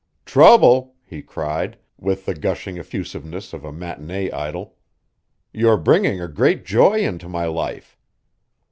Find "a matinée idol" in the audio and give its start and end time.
3.63-4.75